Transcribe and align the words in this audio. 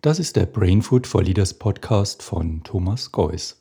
Das 0.00 0.20
ist 0.20 0.36
der 0.36 0.46
Brain 0.46 0.80
Food 0.80 1.08
for 1.08 1.24
Leaders 1.24 1.54
Podcast 1.54 2.22
von 2.22 2.62
Thomas 2.62 3.10
Geuss. 3.10 3.58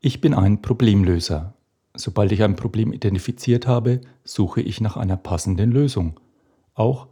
Ich 0.00 0.22
bin 0.22 0.32
ein 0.32 0.62
Problemlöser. 0.62 1.52
Sobald 1.92 2.32
ich 2.32 2.42
ein 2.42 2.56
Problem 2.56 2.94
identifiziert 2.94 3.66
habe, 3.66 4.00
suche 4.24 4.62
ich 4.62 4.80
nach 4.80 4.96
einer 4.96 5.18
passenden 5.18 5.70
Lösung. 5.70 6.18
Auch 6.72 7.08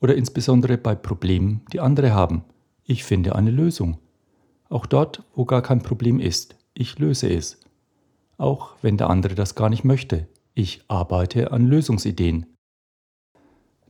oder 0.00 0.16
insbesondere 0.16 0.76
bei 0.76 0.96
Problemen, 0.96 1.64
die 1.72 1.78
andere 1.78 2.14
haben. 2.14 2.42
Ich 2.82 3.04
finde 3.04 3.36
eine 3.36 3.52
Lösung. 3.52 3.98
Auch 4.68 4.86
dort, 4.86 5.22
wo 5.36 5.44
gar 5.44 5.62
kein 5.62 5.82
Problem 5.82 6.18
ist, 6.18 6.56
ich 6.74 6.98
löse 6.98 7.32
es. 7.32 7.60
Auch 8.38 8.74
wenn 8.82 8.96
der 8.96 9.08
andere 9.08 9.36
das 9.36 9.54
gar 9.54 9.70
nicht 9.70 9.84
möchte, 9.84 10.26
ich 10.54 10.82
arbeite 10.88 11.52
an 11.52 11.64
Lösungsideen. 11.64 12.51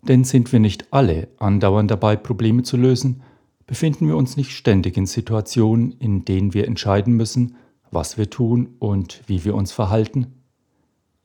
Denn 0.03 0.25
sind 0.25 0.53
wir 0.53 0.61
nicht 0.61 0.93
alle 0.93 1.29
andauernd 1.39 1.91
dabei, 1.91 2.17
Probleme 2.17 2.63
zu 2.63 2.77
lösen, 2.77 3.23
befinden 3.67 4.09
wir 4.09 4.17
uns 4.17 4.37
nicht 4.37 4.51
ständig 4.51 4.97
in 4.97 5.07
Situationen, 5.07 5.93
in 5.93 6.25
denen 6.25 6.55
wir 6.55 6.67
entscheiden 6.67 7.15
müssen, 7.15 7.57
was 7.91 8.19
wir 8.19 8.29
tun 8.29 8.75
und 8.79 9.23
wie 9.27 9.45
wir 9.45 9.55
uns 9.55 9.71
verhalten? 9.71 10.35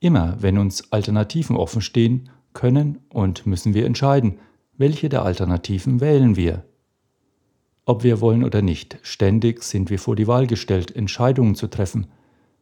Immer 0.00 0.36
wenn 0.40 0.58
uns 0.58 0.92
Alternativen 0.92 1.56
offen 1.56 1.82
stehen, 1.82 2.30
können 2.52 2.98
und 3.10 3.46
müssen 3.46 3.74
wir 3.74 3.84
entscheiden, 3.84 4.38
welche 4.76 5.08
der 5.08 5.24
Alternativen 5.24 6.00
wählen 6.00 6.36
wir. 6.36 6.64
Ob 7.84 8.04
wir 8.04 8.20
wollen 8.20 8.44
oder 8.44 8.62
nicht, 8.62 8.98
ständig 9.02 9.62
sind 9.62 9.90
wir 9.90 9.98
vor 9.98 10.14
die 10.14 10.26
Wahl 10.26 10.46
gestellt, 10.46 10.94
Entscheidungen 10.94 11.54
zu 11.54 11.68
treffen. 11.68 12.06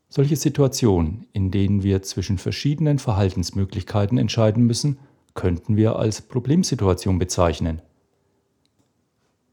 Solche 0.09 0.37
Situationen, 0.37 1.27
in 1.33 1.51
denen 1.51 1.83
wir 1.83 2.03
zwischen 2.03 2.39
verschiedenen 2.39 2.99
Verhaltensmöglichkeiten 2.99 4.19
entscheiden 4.19 4.65
müssen, 4.67 4.99
könnten 5.37 5.77
wir 5.77 5.97
als 5.97 6.21
Problemsituation 6.23 7.21
bezeichnen. 7.21 7.81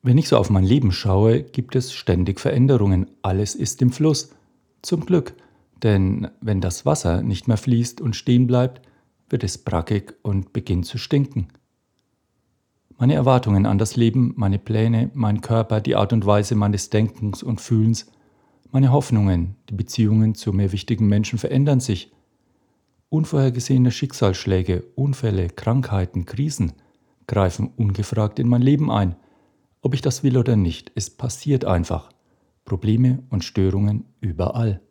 Wenn 0.02 0.18
ich 0.18 0.28
so 0.28 0.38
auf 0.38 0.50
mein 0.50 0.64
Leben 0.64 0.91
schaue, 0.91 1.44
gibt 1.44 1.76
es 1.76 1.94
ständig 1.94 2.40
Veränderungen, 2.40 3.12
alles 3.22 3.54
ist 3.54 3.82
im 3.82 3.91
Fluss. 3.91 4.35
Zum 4.82 5.05
Glück, 5.05 5.35
denn 5.84 6.30
wenn 6.41 6.60
das 6.60 6.85
Wasser 6.85 7.22
nicht 7.22 7.48
mehr 7.48 7.57
fließt 7.57 8.02
und 8.02 8.16
stehen 8.16 8.48
bleibt, 8.48 8.82
wird 9.30 9.44
es 9.44 9.57
brackig 9.57 10.16
und 10.22 10.52
beginnt 10.52 10.88
zu 10.88 10.98
stinken. 10.98 11.48
Meine 12.98 13.13
Erwartungen 13.13 13.66
an 13.66 13.77
das 13.77 13.96
Leben, 13.96 14.34
meine 14.35 14.60
Pläne, 14.60 15.10
mein 15.13 15.41
Körper, 15.41 15.82
die 15.82 15.96
Art 15.96 16.13
und 16.13 16.26
Weise 16.26 16.55
meines 16.55 16.90
Denkens 16.90 17.44
und 17.44 17.62
Fühlens, 17.62 18.12
meine 18.72 18.91
Hoffnungen, 18.91 19.55
die 19.70 19.76
Beziehungen 19.76 20.35
zu 20.35 20.52
mir 20.52 20.72
wichtigen 20.72 21.07
Menschen 21.07 21.40
verändern 21.40 21.79
sich 21.79 22.12
Unvorhergesehene 23.14 23.92
Schicksalsschläge, 23.92 24.86
Unfälle, 24.96 25.48
Krankheiten, 25.48 26.26
Krisen 26.26 26.72
greifen 27.28 27.70
ungefragt 27.78 28.40
in 28.40 28.48
mein 28.48 28.64
Leben 28.64 28.90
ein. 28.90 29.16
Ob 29.84 29.94
ich 29.94 30.02
das 30.02 30.24
will 30.24 30.36
oder 30.36 30.56
nicht, 30.56 30.92
es 30.96 31.12
passiert 31.12 31.64
einfach. 31.64 32.10
Probleme 32.66 33.22
und 33.30 33.44
Störungen 33.44 34.06
überall. 34.20 34.82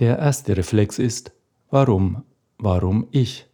Der 0.00 0.18
erste 0.18 0.56
Reflex 0.56 0.98
ist, 0.98 1.30
warum, 1.70 2.24
warum 2.58 3.06
ich? 3.12 3.46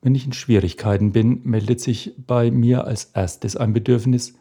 Wenn 0.00 0.16
ich 0.16 0.26
in 0.26 0.32
Schwierigkeiten 0.32 1.12
bin, 1.12 1.42
meldet 1.44 1.80
sich 1.80 2.12
bei 2.26 2.50
mir 2.50 2.88
als 2.88 3.04
erstes 3.04 3.54
ein 3.54 3.72
Bedürfnis, 3.72 4.34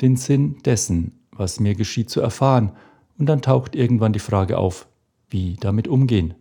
den 0.00 0.14
Sinn 0.14 0.58
dessen, 0.64 1.18
was 1.32 1.58
mir 1.58 1.74
geschieht, 1.74 2.10
zu 2.10 2.20
erfahren, 2.20 2.76
und 3.18 3.26
dann 3.26 3.42
taucht 3.42 3.74
irgendwann 3.74 4.12
die 4.12 4.20
Frage 4.20 4.56
auf, 4.56 4.86
wie 5.30 5.56
damit 5.56 5.88
umgehen. 5.88 6.36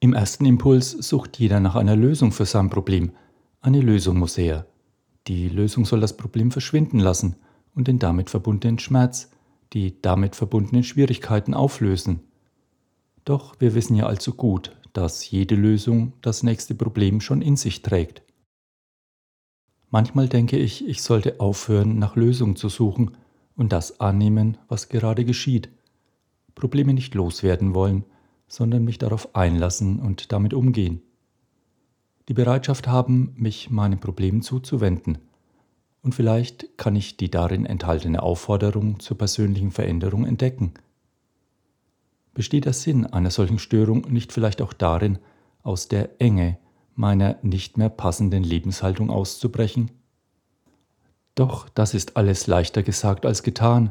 Im 0.00 0.12
ersten 0.12 0.44
Impuls 0.44 0.90
sucht 0.90 1.38
jeder 1.38 1.60
nach 1.60 1.76
einer 1.76 1.96
Lösung 1.96 2.32
für 2.32 2.46
sein 2.46 2.70
Problem. 2.70 3.12
Eine 3.60 3.80
Lösung 3.80 4.18
muss 4.18 4.36
her. 4.36 4.66
Die 5.26 5.48
Lösung 5.48 5.86
soll 5.86 6.00
das 6.00 6.16
Problem 6.16 6.50
verschwinden 6.50 7.00
lassen 7.00 7.36
und 7.74 7.88
den 7.88 7.98
damit 7.98 8.28
verbundenen 8.28 8.78
Schmerz, 8.78 9.30
die 9.72 10.00
damit 10.02 10.36
verbundenen 10.36 10.84
Schwierigkeiten 10.84 11.54
auflösen. 11.54 12.20
Doch 13.24 13.54
wir 13.58 13.74
wissen 13.74 13.96
ja 13.96 14.06
allzu 14.06 14.34
gut, 14.34 14.76
dass 14.92 15.30
jede 15.30 15.54
Lösung 15.54 16.12
das 16.20 16.42
nächste 16.42 16.74
Problem 16.74 17.20
schon 17.20 17.40
in 17.40 17.56
sich 17.56 17.82
trägt. 17.82 18.22
Manchmal 19.90 20.28
denke 20.28 20.58
ich, 20.58 20.86
ich 20.86 21.02
sollte 21.02 21.40
aufhören, 21.40 21.98
nach 21.98 22.16
Lösungen 22.16 22.56
zu 22.56 22.68
suchen 22.68 23.16
und 23.56 23.72
das 23.72 24.00
annehmen, 24.00 24.58
was 24.68 24.88
gerade 24.88 25.24
geschieht. 25.24 25.68
Probleme 26.54 26.92
nicht 26.94 27.14
loswerden 27.14 27.74
wollen, 27.74 28.04
sondern 28.54 28.84
mich 28.84 28.98
darauf 28.98 29.34
einlassen 29.34 29.98
und 29.98 30.30
damit 30.30 30.54
umgehen. 30.54 31.02
Die 32.28 32.34
Bereitschaft 32.34 32.86
haben, 32.86 33.34
mich 33.36 33.68
meinen 33.68 33.98
Problemen 33.98 34.42
zuzuwenden. 34.42 35.18
Und 36.02 36.14
vielleicht 36.14 36.78
kann 36.78 36.94
ich 36.94 37.16
die 37.16 37.30
darin 37.30 37.66
enthaltene 37.66 38.22
Aufforderung 38.22 39.00
zur 39.00 39.18
persönlichen 39.18 39.72
Veränderung 39.72 40.24
entdecken. 40.24 40.72
Besteht 42.32 42.64
der 42.64 42.74
Sinn 42.74 43.06
einer 43.06 43.30
solchen 43.30 43.58
Störung 43.58 44.06
nicht 44.08 44.32
vielleicht 44.32 44.62
auch 44.62 44.72
darin, 44.72 45.18
aus 45.62 45.88
der 45.88 46.20
Enge 46.20 46.58
meiner 46.94 47.38
nicht 47.42 47.76
mehr 47.76 47.88
passenden 47.88 48.44
Lebenshaltung 48.44 49.10
auszubrechen? 49.10 49.90
Doch 51.34 51.68
das 51.68 51.92
ist 51.92 52.16
alles 52.16 52.46
leichter 52.46 52.84
gesagt 52.84 53.26
als 53.26 53.42
getan. 53.42 53.90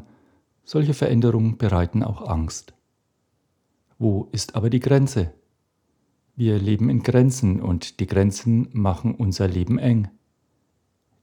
Solche 0.64 0.94
Veränderungen 0.94 1.58
bereiten 1.58 2.02
auch 2.02 2.26
Angst. 2.26 2.72
Wo 3.98 4.28
ist 4.32 4.56
aber 4.56 4.70
die 4.70 4.80
Grenze? 4.80 5.32
Wir 6.36 6.58
leben 6.58 6.90
in 6.90 7.02
Grenzen 7.02 7.60
und 7.60 8.00
die 8.00 8.06
Grenzen 8.06 8.68
machen 8.72 9.14
unser 9.14 9.46
Leben 9.46 9.78
eng. 9.78 10.08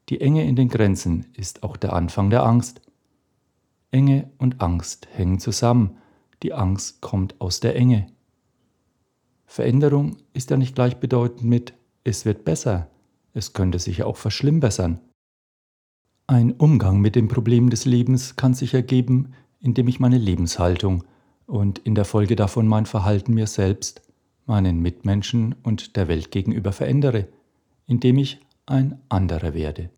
Die 0.10 0.22
Enge 0.22 0.48
in 0.48 0.56
den 0.56 0.70
Grenzen 0.70 1.28
ist 1.36 1.64
auch 1.64 1.78
der 1.78 1.94
Anfang 1.94 2.30
der 2.30 2.44
Angst. 2.44 2.82
Enge 3.92 4.30
und 4.38 4.62
Angst 4.62 5.08
hängen 5.12 5.40
zusammen. 5.40 5.98
Die 6.44 6.54
Angst 6.54 7.02
kommt 7.02 7.40
aus 7.42 7.60
der 7.60 7.76
Enge. 7.76 8.08
Veränderung 9.46 10.18
ist 10.34 10.50
ja 10.50 10.58
nicht 10.58 10.76
gleichbedeutend 10.76 11.44
mit 11.44 11.74
es 12.04 12.26
wird 12.26 12.46
besser, 12.46 12.90
es 13.34 13.54
könnte 13.54 13.78
sich 13.78 13.98
ja 13.98 14.06
auch 14.06 14.18
verschlimmbessern. 14.18 15.00
Ein 16.26 16.54
Umgang 16.54 17.00
mit 17.00 17.16
den 17.16 17.28
Problemen 17.28 17.70
des 17.70 17.86
Lebens 17.86 18.38
kann 18.38 18.54
sich 18.54 18.74
ergeben, 18.74 19.34
indem 19.60 19.88
ich 19.88 20.00
meine 20.00 20.18
Lebenshaltung, 20.18 21.04
und 21.52 21.80
in 21.80 21.96
der 21.96 22.06
Folge 22.06 22.38
davon 22.38 22.66
mein 22.66 22.86
Verhalten 22.86 23.34
mir 23.34 23.46
selbst, 23.46 24.02
meinen 24.46 24.80
Mitmenschen 24.80 25.54
und 25.64 25.98
der 25.98 26.08
Welt 26.08 26.32
gegenüber 26.32 26.72
verändere, 26.72 27.28
indem 27.88 28.20
ich 28.20 28.40
ein 28.66 29.02
anderer 29.10 29.54
werde. 29.54 29.90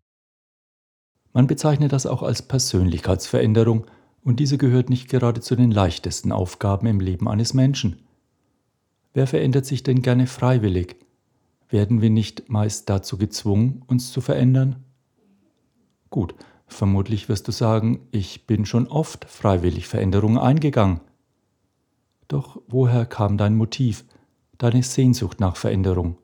Man 1.32 1.46
bezeichnet 1.46 1.92
das 1.92 2.06
auch 2.06 2.24
als 2.24 2.42
Persönlichkeitsveränderung 2.42 3.86
und 4.24 4.40
diese 4.40 4.58
gehört 4.58 4.90
nicht 4.90 5.08
gerade 5.08 5.40
zu 5.40 5.54
den 5.54 5.70
leichtesten 5.70 6.32
Aufgaben 6.32 6.88
im 6.88 6.98
Leben 6.98 7.28
eines 7.28 7.54
Menschen. 7.54 8.02
Wer 9.12 9.28
verändert 9.28 9.64
sich 9.64 9.84
denn 9.84 10.02
gerne 10.02 10.26
freiwillig? 10.26 10.96
Werden 11.68 12.02
wir 12.02 12.10
nicht 12.10 12.48
meist 12.48 12.90
dazu 12.90 13.16
gezwungen, 13.16 13.82
uns 13.86 14.10
zu 14.10 14.20
verändern? 14.20 14.82
Gut, 16.10 16.34
vermutlich 16.66 17.28
wirst 17.28 17.46
du 17.46 17.52
sagen, 17.52 18.08
ich 18.10 18.48
bin 18.48 18.66
schon 18.66 18.88
oft 18.88 19.24
freiwillig 19.26 19.86
Veränderungen 19.86 20.38
eingegangen. 20.38 21.00
Doch 22.28 22.60
woher 22.68 23.06
kam 23.06 23.36
dein 23.36 23.56
Motiv, 23.56 24.04
deine 24.58 24.82
Sehnsucht 24.82 25.40
nach 25.40 25.56
Veränderung? 25.56 26.16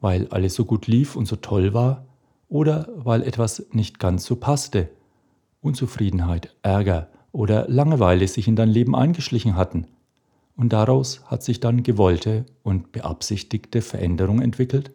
Weil 0.00 0.28
alles 0.28 0.54
so 0.54 0.64
gut 0.64 0.86
lief 0.86 1.16
und 1.16 1.26
so 1.26 1.36
toll 1.36 1.74
war? 1.74 2.06
Oder 2.48 2.88
weil 2.96 3.22
etwas 3.22 3.66
nicht 3.72 3.98
ganz 3.98 4.24
so 4.24 4.36
passte? 4.36 4.88
Unzufriedenheit, 5.60 6.54
Ärger 6.62 7.08
oder 7.32 7.68
Langeweile 7.68 8.28
sich 8.28 8.48
in 8.48 8.56
dein 8.56 8.68
Leben 8.68 8.94
eingeschlichen 8.94 9.56
hatten? 9.56 9.86
Und 10.56 10.72
daraus 10.72 11.24
hat 11.26 11.42
sich 11.42 11.58
dann 11.60 11.82
gewollte 11.82 12.46
und 12.62 12.92
beabsichtigte 12.92 13.82
Veränderung 13.82 14.40
entwickelt? 14.40 14.92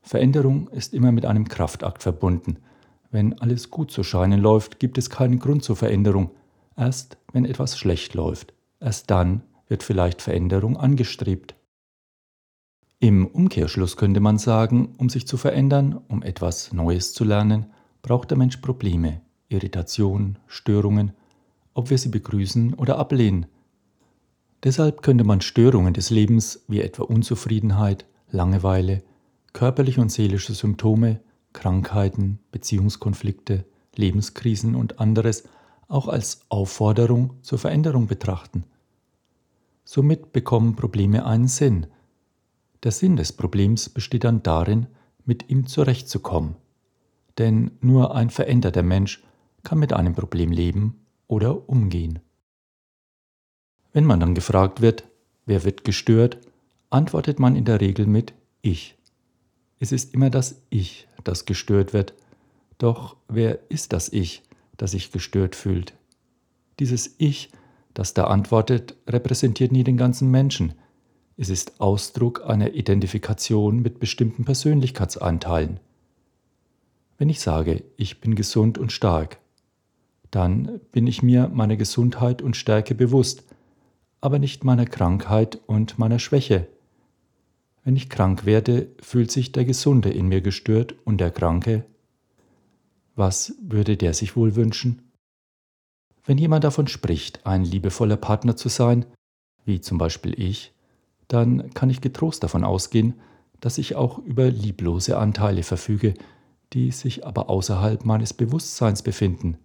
Veränderung 0.00 0.68
ist 0.68 0.94
immer 0.94 1.10
mit 1.10 1.26
einem 1.26 1.48
Kraftakt 1.48 2.02
verbunden. 2.02 2.58
Wenn 3.10 3.38
alles 3.40 3.70
gut 3.70 3.90
zu 3.90 4.04
scheinen 4.04 4.40
läuft, 4.40 4.78
gibt 4.78 4.98
es 4.98 5.10
keinen 5.10 5.40
Grund 5.40 5.64
zur 5.64 5.74
Veränderung, 5.74 6.30
Erst 6.76 7.16
wenn 7.32 7.46
etwas 7.46 7.78
schlecht 7.78 8.12
läuft, 8.14 8.52
erst 8.80 9.10
dann 9.10 9.42
wird 9.68 9.82
vielleicht 9.82 10.22
Veränderung 10.22 10.76
angestrebt. 10.76 11.54
Im 12.98 13.26
Umkehrschluss 13.26 13.96
könnte 13.96 14.20
man 14.20 14.38
sagen, 14.38 14.94
um 14.96 15.08
sich 15.08 15.26
zu 15.26 15.36
verändern, 15.36 16.00
um 16.08 16.22
etwas 16.22 16.72
Neues 16.72 17.12
zu 17.12 17.24
lernen, 17.24 17.66
braucht 18.02 18.30
der 18.30 18.38
Mensch 18.38 18.56
Probleme, 18.58 19.20
Irritation, 19.48 20.38
Störungen, 20.46 21.12
ob 21.74 21.90
wir 21.90 21.98
sie 21.98 22.08
begrüßen 22.08 22.74
oder 22.74 22.98
ablehnen. 22.98 23.46
Deshalb 24.64 25.02
könnte 25.02 25.24
man 25.24 25.42
Störungen 25.42 25.92
des 25.92 26.10
Lebens 26.10 26.64
wie 26.68 26.80
etwa 26.80 27.02
Unzufriedenheit, 27.02 28.06
Langeweile, 28.30 29.02
körperliche 29.52 30.00
und 30.00 30.10
seelische 30.10 30.54
Symptome, 30.54 31.20
Krankheiten, 31.52 32.38
Beziehungskonflikte, 32.50 33.64
Lebenskrisen 33.94 34.74
und 34.74 35.00
anderes 35.00 35.44
auch 35.88 36.08
als 36.08 36.40
Aufforderung 36.48 37.42
zur 37.42 37.58
Veränderung 37.58 38.06
betrachten. 38.06 38.64
Somit 39.84 40.32
bekommen 40.32 40.76
Probleme 40.76 41.24
einen 41.26 41.48
Sinn. 41.48 41.86
Der 42.82 42.92
Sinn 42.92 43.16
des 43.16 43.32
Problems 43.32 43.88
besteht 43.88 44.24
dann 44.24 44.42
darin, 44.42 44.86
mit 45.24 45.48
ihm 45.50 45.66
zurechtzukommen. 45.66 46.56
denn 47.38 47.72
nur 47.80 48.14
ein 48.14 48.30
veränderter 48.30 48.82
Mensch 48.82 49.22
kann 49.62 49.78
mit 49.78 49.92
einem 49.92 50.14
Problem 50.14 50.52
leben 50.52 51.06
oder 51.26 51.68
umgehen. 51.68 52.20
Wenn 53.92 54.04
man 54.04 54.20
dann 54.20 54.34
gefragt 54.34 54.80
wird, 54.80 55.04
wer 55.44 55.64
wird 55.64 55.84
gestört, 55.84 56.38
antwortet 56.90 57.38
man 57.38 57.56
in 57.56 57.64
der 57.64 57.80
Regel 57.80 58.06
mit 58.06 58.32
Ich. 58.62 58.96
Es 59.78 59.92
ist 59.92 60.14
immer 60.14 60.30
das 60.30 60.62
Ich, 60.70 61.08
das 61.24 61.44
gestört 61.44 61.92
wird. 61.92 62.14
Doch 62.78 63.16
wer 63.28 63.70
ist 63.70 63.92
das 63.92 64.10
Ich, 64.12 64.42
das 64.76 64.92
sich 64.92 65.12
gestört 65.12 65.54
fühlt? 65.54 65.94
Dieses 66.78 67.14
Ich, 67.18 67.50
das 67.94 68.14
da 68.14 68.24
antwortet, 68.24 68.96
repräsentiert 69.06 69.72
nie 69.72 69.84
den 69.84 69.96
ganzen 69.96 70.30
Menschen. 70.30 70.74
Es 71.36 71.48
ist 71.48 71.80
Ausdruck 71.80 72.44
einer 72.46 72.74
Identifikation 72.74 73.80
mit 73.80 73.98
bestimmten 73.98 74.44
Persönlichkeitsanteilen. 74.44 75.80
Wenn 77.18 77.28
ich 77.28 77.40
sage, 77.40 77.84
ich 77.96 78.20
bin 78.20 78.34
gesund 78.34 78.76
und 78.78 78.92
stark, 78.92 79.38
dann 80.30 80.80
bin 80.92 81.06
ich 81.06 81.22
mir 81.22 81.48
meiner 81.48 81.76
Gesundheit 81.76 82.42
und 82.42 82.56
Stärke 82.56 82.94
bewusst, 82.94 83.44
aber 84.20 84.38
nicht 84.38 84.64
meiner 84.64 84.86
Krankheit 84.86 85.58
und 85.66 85.98
meiner 85.98 86.18
Schwäche. 86.18 86.66
Wenn 87.84 87.96
ich 87.96 88.10
krank 88.10 88.44
werde, 88.44 88.88
fühlt 89.00 89.30
sich 89.30 89.52
der 89.52 89.64
Gesunde 89.64 90.10
in 90.10 90.26
mir 90.26 90.40
gestört 90.40 90.94
und 91.04 91.18
der 91.18 91.30
Kranke. 91.30 91.84
Was 93.16 93.54
würde 93.60 93.96
der 93.96 94.12
sich 94.12 94.36
wohl 94.36 94.56
wünschen? 94.56 95.10
Wenn 96.24 96.38
jemand 96.38 96.64
davon 96.64 96.86
spricht, 96.86 97.46
ein 97.46 97.64
liebevoller 97.64 98.18
Partner 98.18 98.56
zu 98.56 98.68
sein, 98.68 99.06
wie 99.64 99.80
zum 99.80 99.96
Beispiel 99.96 100.38
ich, 100.38 100.74
dann 101.28 101.72
kann 101.72 101.88
ich 101.88 102.00
getrost 102.00 102.42
davon 102.42 102.62
ausgehen, 102.62 103.14
dass 103.60 103.78
ich 103.78 103.96
auch 103.96 104.18
über 104.18 104.50
lieblose 104.50 105.16
Anteile 105.16 105.62
verfüge, 105.62 106.14
die 106.74 106.90
sich 106.90 107.26
aber 107.26 107.48
außerhalb 107.48 108.04
meines 108.04 108.34
Bewusstseins 108.34 109.02
befinden. 109.02 109.56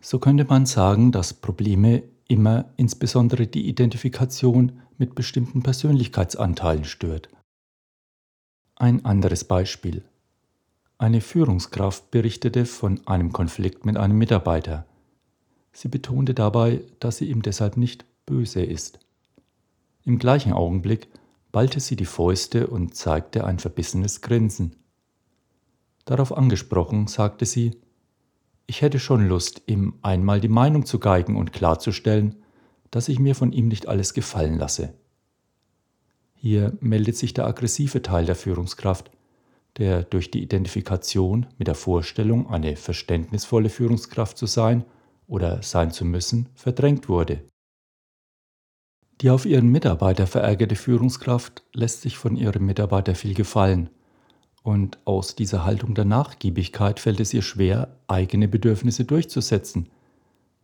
So 0.00 0.18
könnte 0.18 0.44
man 0.44 0.66
sagen, 0.66 1.12
dass 1.12 1.34
Probleme 1.34 2.02
immer 2.26 2.72
insbesondere 2.76 3.46
die 3.46 3.68
Identifikation 3.68 4.80
mit 4.98 5.14
bestimmten 5.14 5.62
Persönlichkeitsanteilen 5.62 6.84
stört. 6.84 7.28
Ein 8.74 9.04
anderes 9.04 9.44
Beispiel. 9.44 10.04
Eine 10.98 11.20
Führungskraft 11.20 12.10
berichtete 12.10 12.64
von 12.64 13.06
einem 13.06 13.30
Konflikt 13.30 13.84
mit 13.84 13.98
einem 13.98 14.16
Mitarbeiter. 14.16 14.86
Sie 15.72 15.88
betonte 15.88 16.32
dabei, 16.32 16.84
dass 17.00 17.18
sie 17.18 17.26
ihm 17.26 17.42
deshalb 17.42 17.76
nicht 17.76 18.06
böse 18.24 18.62
ist. 18.62 18.98
Im 20.04 20.18
gleichen 20.18 20.54
Augenblick 20.54 21.08
ballte 21.52 21.80
sie 21.80 21.96
die 21.96 22.06
Fäuste 22.06 22.66
und 22.68 22.94
zeigte 22.94 23.44
ein 23.44 23.58
verbissenes 23.58 24.22
Grinsen. 24.22 24.76
Darauf 26.06 26.34
angesprochen, 26.34 27.08
sagte 27.08 27.44
sie, 27.44 27.76
ich 28.66 28.80
hätte 28.80 28.98
schon 28.98 29.28
Lust, 29.28 29.62
ihm 29.66 29.98
einmal 30.00 30.40
die 30.40 30.48
Meinung 30.48 30.86
zu 30.86 30.98
geigen 30.98 31.36
und 31.36 31.52
klarzustellen, 31.52 32.36
dass 32.90 33.08
ich 33.08 33.18
mir 33.18 33.34
von 33.34 33.52
ihm 33.52 33.68
nicht 33.68 33.86
alles 33.86 34.14
gefallen 34.14 34.58
lasse. 34.58 34.94
Hier 36.34 36.76
meldet 36.80 37.16
sich 37.16 37.34
der 37.34 37.46
aggressive 37.46 38.00
Teil 38.00 38.24
der 38.24 38.34
Führungskraft, 38.34 39.10
der 39.78 40.02
durch 40.02 40.30
die 40.30 40.42
Identifikation 40.42 41.46
mit 41.58 41.68
der 41.68 41.74
Vorstellung, 41.74 42.48
eine 42.50 42.76
verständnisvolle 42.76 43.68
Führungskraft 43.68 44.38
zu 44.38 44.46
sein 44.46 44.84
oder 45.26 45.62
sein 45.62 45.90
zu 45.90 46.04
müssen, 46.04 46.48
verdrängt 46.54 47.08
wurde. 47.08 47.42
Die 49.20 49.30
auf 49.30 49.46
ihren 49.46 49.68
Mitarbeiter 49.68 50.26
verärgerte 50.26 50.76
Führungskraft 50.76 51.62
lässt 51.72 52.02
sich 52.02 52.18
von 52.18 52.36
ihrem 52.36 52.66
Mitarbeiter 52.66 53.14
viel 53.14 53.34
gefallen 53.34 53.90
und 54.62 54.98
aus 55.04 55.36
dieser 55.36 55.64
Haltung 55.64 55.94
der 55.94 56.04
Nachgiebigkeit 56.04 56.98
fällt 56.98 57.20
es 57.20 57.32
ihr 57.32 57.42
schwer, 57.42 57.96
eigene 58.08 58.48
Bedürfnisse 58.48 59.04
durchzusetzen, 59.04 59.88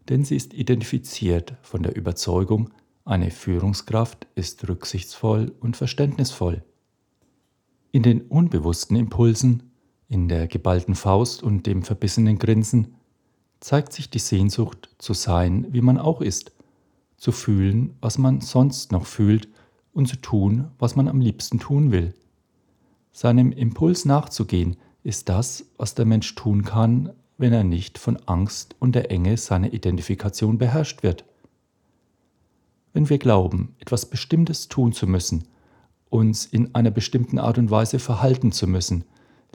denn 0.08 0.24
sie 0.24 0.36
ist 0.36 0.52
identifiziert 0.52 1.54
von 1.62 1.82
der 1.84 1.94
Überzeugung, 1.96 2.70
eine 3.04 3.30
Führungskraft 3.30 4.26
ist 4.34 4.68
rücksichtsvoll 4.68 5.52
und 5.60 5.76
verständnisvoll. 5.76 6.64
In 7.94 8.02
den 8.02 8.22
unbewussten 8.22 8.96
Impulsen, 8.96 9.70
in 10.08 10.26
der 10.26 10.46
geballten 10.46 10.94
Faust 10.94 11.42
und 11.42 11.66
dem 11.66 11.82
verbissenen 11.82 12.38
Grinsen 12.38 12.94
zeigt 13.60 13.92
sich 13.92 14.08
die 14.08 14.18
Sehnsucht 14.18 14.88
zu 14.96 15.12
sein, 15.12 15.66
wie 15.70 15.82
man 15.82 15.98
auch 15.98 16.22
ist, 16.22 16.52
zu 17.18 17.32
fühlen, 17.32 17.94
was 18.00 18.16
man 18.16 18.40
sonst 18.40 18.92
noch 18.92 19.04
fühlt 19.04 19.48
und 19.92 20.08
zu 20.08 20.16
tun, 20.16 20.68
was 20.78 20.96
man 20.96 21.06
am 21.06 21.20
liebsten 21.20 21.58
tun 21.58 21.92
will. 21.92 22.14
Seinem 23.12 23.52
Impuls 23.52 24.06
nachzugehen 24.06 24.76
ist 25.02 25.28
das, 25.28 25.66
was 25.76 25.94
der 25.94 26.06
Mensch 26.06 26.34
tun 26.34 26.64
kann, 26.64 27.12
wenn 27.36 27.52
er 27.52 27.62
nicht 27.62 27.98
von 27.98 28.16
Angst 28.24 28.74
und 28.78 28.94
der 28.94 29.10
Enge 29.10 29.36
seiner 29.36 29.74
Identifikation 29.74 30.56
beherrscht 30.56 31.02
wird. 31.02 31.26
Wenn 32.94 33.10
wir 33.10 33.18
glauben, 33.18 33.74
etwas 33.80 34.06
Bestimmtes 34.06 34.68
tun 34.68 34.94
zu 34.94 35.06
müssen, 35.06 35.44
uns 36.12 36.46
in 36.46 36.74
einer 36.74 36.90
bestimmten 36.90 37.38
Art 37.38 37.58
und 37.58 37.70
Weise 37.70 37.98
verhalten 37.98 38.52
zu 38.52 38.66
müssen, 38.66 39.04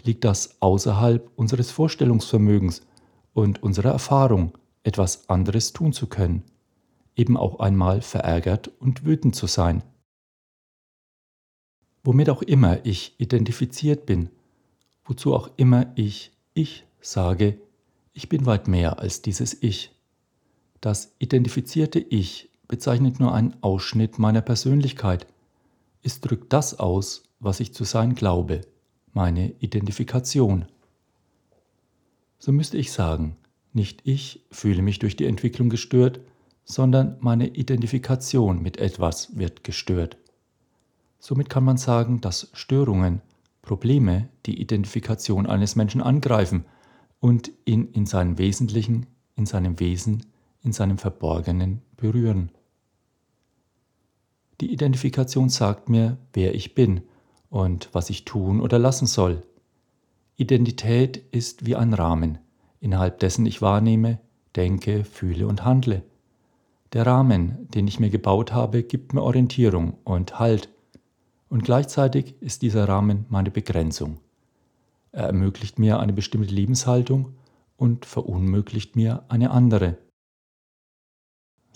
liegt 0.04 0.24
das 0.24 0.62
außerhalb 0.62 1.30
unseres 1.36 1.72
Vorstellungsvermögens 1.72 2.82
und 3.34 3.62
unserer 3.64 3.92
Erfahrung, 3.92 4.58
etwas 4.84 5.30
anderes 5.30 5.74
tun 5.74 5.94
zu 5.94 6.08
können, 6.08 6.44
eben 7.16 7.38
auch 7.38 7.60
einmal 7.60 8.02
verärgert 8.02 8.72
und 8.80 9.06
wütend 9.06 9.36
zu 9.36 9.48
sein 9.48 9.84
womit 12.08 12.30
auch 12.30 12.42
immer 12.42 12.86
ich 12.86 13.20
identifiziert 13.20 14.06
bin, 14.06 14.30
wozu 15.04 15.36
auch 15.36 15.50
immer 15.58 15.92
ich 15.96 16.32
ich 16.54 16.86
sage, 17.02 17.60
ich 18.14 18.30
bin 18.30 18.46
weit 18.46 18.70
mehr 18.70 19.00
als 19.00 19.22
dieses 19.22 19.62
Ich. 19.62 19.92
Das 20.80 21.14
identifizierte 21.20 22.00
Ich 22.00 22.50
bezeichnet 22.70 23.20
nur 23.20 23.34
einen 23.34 23.62
Ausschnitt 23.62 24.20
meiner 24.20 24.42
Persönlichkeit. 24.42 25.28
Es 26.08 26.22
drückt 26.22 26.54
das 26.54 26.80
aus, 26.80 27.24
was 27.42 27.60
ich 27.60 27.74
zu 27.74 27.84
sein 27.84 28.16
glaube, 28.16 28.62
meine 29.12 29.52
Identifikation. 29.60 30.64
So 32.40 32.54
müsste 32.54 32.78
ich 32.78 32.94
sagen, 32.94 33.36
nicht 33.74 34.04
ich 34.06 34.46
fühle 34.50 34.82
mich 34.84 35.00
durch 35.00 35.18
die 35.18 35.26
Entwicklung 35.26 35.68
gestört, 35.68 36.22
sondern 36.64 37.18
meine 37.20 37.50
Identifikation 37.50 38.62
mit 38.62 38.78
etwas 38.78 39.38
wird 39.38 39.66
gestört. 39.66 40.16
Somit 41.20 41.50
kann 41.50 41.66
man 41.66 41.76
sagen, 41.76 42.22
dass 42.22 42.52
Störungen, 42.54 43.22
Probleme 43.62 44.30
die 44.46 44.62
Identifikation 44.62 45.46
eines 45.46 45.76
Menschen 45.76 46.02
angreifen 46.02 46.64
und 47.20 47.52
ihn 47.66 47.92
in 47.92 48.06
seinem 48.06 48.38
Wesentlichen, 48.38 49.08
in 49.36 49.46
seinem 49.46 49.78
Wesen, 49.82 50.26
in 50.64 50.72
seinem 50.72 51.00
Verborgenen 51.00 51.82
berühren. 51.98 52.52
Die 54.60 54.72
Identifikation 54.72 55.50
sagt 55.50 55.90
mir, 55.90 56.18
wer 56.34 56.56
ich 56.56 56.74
bin 56.74 57.02
und 57.50 57.90
was 57.94 58.10
ich 58.10 58.26
tun 58.26 58.60
oder 58.62 58.80
lassen 58.80 59.06
soll. 59.06 59.44
Identität 60.36 61.18
ist 61.32 61.66
wie 61.66 61.76
ein 61.76 61.94
Rahmen, 61.94 62.40
innerhalb 62.80 63.20
dessen 63.20 63.46
ich 63.46 63.62
wahrnehme, 63.62 64.20
denke, 64.56 65.04
fühle 65.04 65.48
und 65.48 65.64
handle. 65.64 66.04
Der 66.94 67.06
Rahmen, 67.06 67.68
den 67.74 67.88
ich 67.88 68.00
mir 68.00 68.10
gebaut 68.10 68.54
habe, 68.54 68.84
gibt 68.84 69.14
mir 69.14 69.22
Orientierung 69.22 69.98
und 70.04 70.40
Halt 70.40 70.70
und 71.50 71.64
gleichzeitig 71.64 72.36
ist 72.42 72.62
dieser 72.62 72.88
Rahmen 72.88 73.26
meine 73.30 73.52
Begrenzung. 73.52 74.20
Er 75.12 75.26
ermöglicht 75.26 75.80
mir 75.80 76.00
eine 76.00 76.14
bestimmte 76.14 76.54
Lebenshaltung 76.54 77.34
und 77.78 78.06
verunmöglicht 78.06 78.96
mir 78.96 79.24
eine 79.30 79.52
andere. 79.52 79.98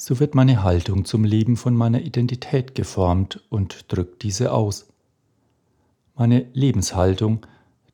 So 0.04 0.20
wird 0.20 0.34
meine 0.34 0.64
Haltung 0.64 1.06
zum 1.06 1.24
Leben 1.24 1.56
von 1.56 1.76
meiner 1.76 2.02
Identität 2.02 2.74
geformt 2.74 3.40
und 3.52 3.86
drückt 3.94 4.24
diese 4.24 4.52
aus. 4.52 4.88
Meine 6.16 6.48
Lebenshaltung, 6.54 7.46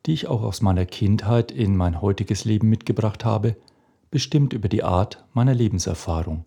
die 0.06 0.14
ich 0.14 0.26
auch 0.26 0.40
aus 0.40 0.62
meiner 0.62 0.86
Kindheit 0.86 1.52
in 1.52 1.76
mein 1.76 2.00
heutiges 2.00 2.46
Leben 2.46 2.70
mitgebracht 2.70 3.26
habe, 3.26 3.56
bestimmt 4.10 4.54
über 4.54 4.70
die 4.70 4.84
Art 4.84 5.26
meiner 5.34 5.52
Lebenserfahrung. 5.52 6.46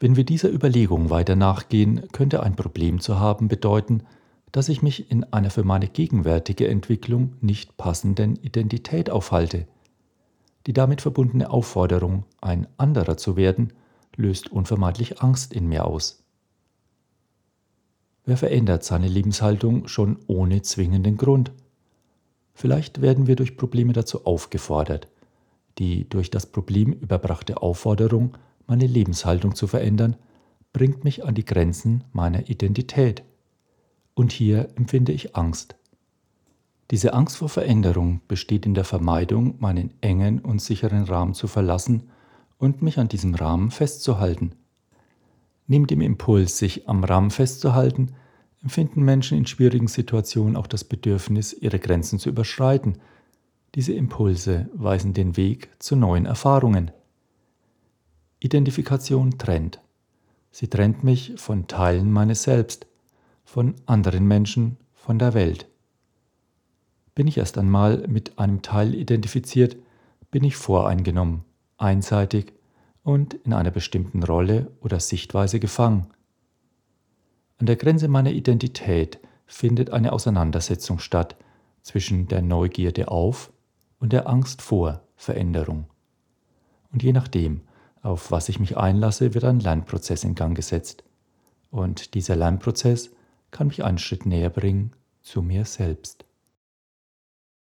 Wenn 0.00 0.16
wir 0.16 0.24
dieser 0.24 0.50
Überlegung 0.50 1.08
weiter 1.08 1.36
nachgehen, 1.36 2.08
könnte 2.10 2.42
ein 2.42 2.56
Problem 2.56 2.98
zu 2.98 3.20
haben 3.20 3.46
bedeuten, 3.46 4.02
dass 4.50 4.68
ich 4.68 4.82
mich 4.82 5.12
in 5.12 5.32
einer 5.32 5.50
für 5.50 5.62
meine 5.62 5.86
gegenwärtige 5.86 6.66
Entwicklung 6.66 7.36
nicht 7.40 7.76
passenden 7.76 8.34
Identität 8.34 9.10
aufhalte. 9.10 9.68
Die 10.66 10.72
damit 10.72 11.02
verbundene 11.02 11.50
Aufforderung, 11.50 12.24
ein 12.40 12.66
anderer 12.78 13.16
zu 13.16 13.36
werden, 13.36 13.72
löst 14.16 14.50
unvermeidlich 14.50 15.22
Angst 15.22 15.52
in 15.52 15.68
mir 15.68 15.86
aus. 15.86 16.22
Wer 18.24 18.36
verändert 18.36 18.84
seine 18.84 19.08
Lebenshaltung 19.08 19.88
schon 19.88 20.18
ohne 20.26 20.62
zwingenden 20.62 21.16
Grund? 21.16 21.52
Vielleicht 22.54 23.00
werden 23.00 23.26
wir 23.26 23.36
durch 23.36 23.56
Probleme 23.56 23.92
dazu 23.92 24.24
aufgefordert. 24.26 25.08
Die 25.78 26.08
durch 26.08 26.30
das 26.30 26.46
Problem 26.46 26.92
überbrachte 26.92 27.62
Aufforderung 27.62 28.36
meine 28.66 28.86
Lebenshaltung 28.86 29.54
zu 29.54 29.66
verändern, 29.66 30.16
bringt 30.72 31.04
mich 31.04 31.24
an 31.24 31.34
die 31.34 31.44
Grenzen 31.44 32.04
meiner 32.12 32.48
Identität. 32.48 33.24
Und 34.14 34.32
hier 34.32 34.68
empfinde 34.76 35.12
ich 35.12 35.34
Angst. 35.34 35.74
Diese 36.90 37.14
Angst 37.14 37.38
vor 37.38 37.48
Veränderung 37.48 38.20
besteht 38.28 38.66
in 38.66 38.74
der 38.74 38.84
Vermeidung, 38.84 39.56
meinen 39.58 39.94
engen 40.00 40.40
und 40.40 40.60
sicheren 40.60 41.04
Rahmen 41.04 41.34
zu 41.34 41.48
verlassen 41.48 42.10
und 42.62 42.80
mich 42.80 43.00
an 43.00 43.08
diesem 43.08 43.34
Rahmen 43.34 43.72
festzuhalten. 43.72 44.52
Neben 45.66 45.88
dem 45.88 46.00
Impuls, 46.00 46.58
sich 46.58 46.88
am 46.88 47.02
Rahmen 47.02 47.32
festzuhalten, 47.32 48.12
empfinden 48.62 49.02
Menschen 49.02 49.36
in 49.36 49.46
schwierigen 49.46 49.88
Situationen 49.88 50.54
auch 50.54 50.68
das 50.68 50.84
Bedürfnis, 50.84 51.52
ihre 51.52 51.80
Grenzen 51.80 52.20
zu 52.20 52.28
überschreiten. 52.28 52.98
Diese 53.74 53.92
Impulse 53.92 54.70
weisen 54.74 55.12
den 55.12 55.36
Weg 55.36 55.70
zu 55.80 55.96
neuen 55.96 56.24
Erfahrungen. 56.24 56.92
Identifikation 58.38 59.38
trennt. 59.38 59.80
Sie 60.52 60.68
trennt 60.68 61.02
mich 61.02 61.32
von 61.38 61.66
Teilen 61.66 62.12
meines 62.12 62.44
Selbst, 62.44 62.86
von 63.44 63.74
anderen 63.86 64.28
Menschen, 64.28 64.76
von 64.94 65.18
der 65.18 65.34
Welt. 65.34 65.66
Bin 67.16 67.26
ich 67.26 67.38
erst 67.38 67.58
einmal 67.58 68.06
mit 68.06 68.38
einem 68.38 68.62
Teil 68.62 68.94
identifiziert, 68.94 69.76
bin 70.30 70.44
ich 70.44 70.54
voreingenommen, 70.54 71.44
einseitig 71.82 72.52
und 73.02 73.34
in 73.34 73.52
einer 73.52 73.70
bestimmten 73.70 74.22
Rolle 74.22 74.70
oder 74.80 75.00
Sichtweise 75.00 75.60
gefangen. 75.60 76.08
An 77.58 77.66
der 77.66 77.76
Grenze 77.76 78.08
meiner 78.08 78.30
Identität 78.30 79.20
findet 79.46 79.90
eine 79.90 80.12
Auseinandersetzung 80.12 80.98
statt 80.98 81.36
zwischen 81.82 82.28
der 82.28 82.42
Neugierde 82.42 83.08
auf 83.08 83.52
und 83.98 84.12
der 84.12 84.28
Angst 84.28 84.62
vor 84.62 85.02
Veränderung. 85.16 85.86
Und 86.92 87.02
je 87.02 87.12
nachdem, 87.12 87.62
auf 88.02 88.30
was 88.30 88.48
ich 88.48 88.58
mich 88.58 88.76
einlasse, 88.76 89.34
wird 89.34 89.44
ein 89.44 89.60
Lernprozess 89.60 90.24
in 90.24 90.34
Gang 90.34 90.56
gesetzt. 90.56 91.04
Und 91.70 92.14
dieser 92.14 92.36
Lernprozess 92.36 93.10
kann 93.50 93.68
mich 93.68 93.84
einen 93.84 93.98
Schritt 93.98 94.26
näher 94.26 94.50
bringen 94.50 94.92
zu 95.22 95.42
mir 95.42 95.64
selbst. 95.64 96.24